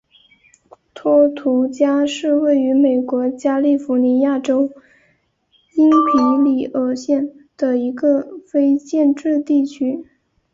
[0.95, 4.67] 托图加是位于美国加利福尼亚州
[5.75, 10.03] 因皮里尔县的一个非建制地区。